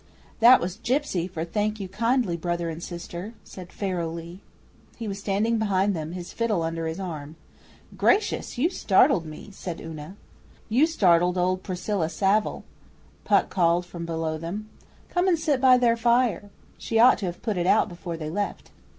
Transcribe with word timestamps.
'That 0.39 0.59
was 0.59 0.77
gipsy 0.81 1.27
for 1.27 1.45
"Thank 1.45 1.79
you 1.79 1.87
kindly, 1.87 2.35
Brother 2.35 2.69
and 2.71 2.81
Sister,"' 2.81 3.35
said 3.43 3.71
Pharaoh 3.71 4.09
Lee. 4.09 4.39
He 4.97 5.07
was 5.07 5.19
standing 5.19 5.59
behind 5.59 5.95
them, 5.95 6.13
his 6.13 6.33
fiddle 6.33 6.63
under 6.63 6.87
his 6.87 6.99
arm. 6.99 7.35
'Gracious, 7.95 8.57
you 8.57 8.71
startled 8.71 9.27
me!' 9.27 9.51
said 9.51 9.79
Una. 9.79 10.17
'You 10.69 10.87
startled 10.87 11.37
old 11.37 11.61
Priscilla 11.61 12.09
Savile,' 12.09 12.63
Puck 13.25 13.51
called 13.51 13.85
from 13.85 14.07
below 14.07 14.39
them. 14.39 14.67
'Come 15.09 15.27
and 15.27 15.37
sit 15.37 15.61
by 15.61 15.77
their 15.77 15.95
fire. 15.95 16.49
She 16.79 16.97
ought 16.97 17.19
to 17.19 17.27
have 17.27 17.43
put 17.43 17.55
it 17.55 17.67
out 17.67 17.87
before 17.87 18.17
they 18.17 18.31
left. 18.31 18.71